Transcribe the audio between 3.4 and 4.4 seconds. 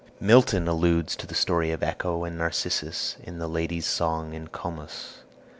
Lady's song